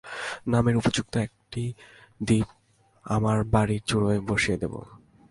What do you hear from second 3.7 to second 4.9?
চুড়োয় বসিয়ে দেব।